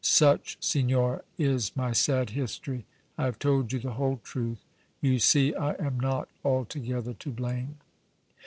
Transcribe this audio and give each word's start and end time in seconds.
Such, 0.03 0.57
signora, 0.59 1.21
is 1.37 1.73
my 1.75 1.91
sad 1.91 2.31
history. 2.31 2.85
I 3.19 3.25
have 3.25 3.37
told 3.37 3.71
you 3.71 3.77
the 3.77 3.91
whole 3.91 4.19
truth. 4.23 4.65
You 4.99 5.19
see 5.19 5.53
I 5.53 5.73
am 5.73 5.99
not 5.99 6.27
altogether 6.43 7.13
to 7.13 7.29
blame." 7.31 7.77